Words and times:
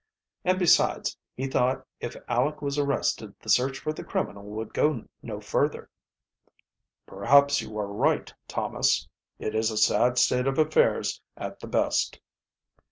"And, 0.43 0.57
besides, 0.57 1.15
he 1.35 1.45
thought 1.45 1.85
if 1.99 2.15
Aleck 2.27 2.59
was 2.63 2.79
arrested 2.79 3.35
the 3.39 3.49
search 3.49 3.77
for 3.77 3.93
the 3.93 4.03
criminal 4.03 4.41
would 4.45 4.73
go 4.73 5.03
no 5.21 5.39
further." 5.39 5.91
"Perhaps 7.05 7.61
you 7.61 7.77
are 7.77 7.85
right, 7.85 8.33
Thomas. 8.47 9.07
It 9.37 9.53
is 9.53 9.69
a 9.69 9.77
sad 9.77 10.17
state 10.17 10.47
of 10.47 10.57
affairs 10.57 11.21
at 11.37 11.59
the 11.59 11.67
best." 11.67 12.19